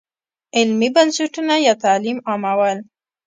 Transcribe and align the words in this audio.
علمي 0.57 0.89
بنسټونه 0.95 1.53
یا 1.67 1.73
تعلیم 1.83 2.17
عامول. 2.29 2.77